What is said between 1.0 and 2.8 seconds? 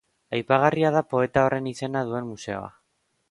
poeta horren izena duen museoa.